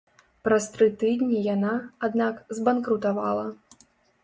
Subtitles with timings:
[0.45, 1.75] Праз тры тыдні яна,
[2.09, 3.47] аднак, збанкрутавала.